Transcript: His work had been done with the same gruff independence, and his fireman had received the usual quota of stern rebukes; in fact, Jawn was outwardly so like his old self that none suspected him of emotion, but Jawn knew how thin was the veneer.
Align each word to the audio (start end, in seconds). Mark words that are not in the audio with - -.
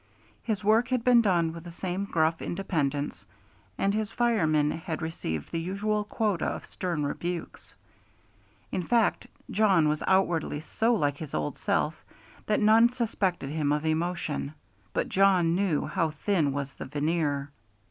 His 0.41 0.63
work 0.63 0.87
had 0.87 1.03
been 1.03 1.21
done 1.21 1.53
with 1.53 1.63
the 1.63 1.71
same 1.71 2.05
gruff 2.05 2.41
independence, 2.41 3.23
and 3.77 3.93
his 3.93 4.11
fireman 4.11 4.71
had 4.71 4.99
received 4.99 5.51
the 5.51 5.59
usual 5.59 6.05
quota 6.05 6.45
of 6.47 6.65
stern 6.65 7.05
rebukes; 7.05 7.75
in 8.71 8.81
fact, 8.81 9.27
Jawn 9.51 9.87
was 9.87 10.01
outwardly 10.07 10.59
so 10.61 10.95
like 10.95 11.19
his 11.19 11.35
old 11.35 11.59
self 11.59 12.03
that 12.47 12.59
none 12.59 12.91
suspected 12.91 13.51
him 13.51 13.71
of 13.71 13.85
emotion, 13.85 14.55
but 14.91 15.07
Jawn 15.07 15.53
knew 15.53 15.85
how 15.85 16.09
thin 16.09 16.51
was 16.51 16.73
the 16.73 16.85
veneer. 16.85 17.51